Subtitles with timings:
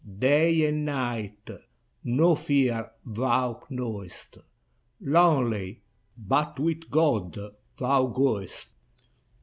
[0.17, 1.47] Day and night
[2.03, 4.39] no fear thou knowest,
[4.99, 5.83] Lonely,—
[6.17, 7.37] but with God
[7.77, 8.69] thou goest.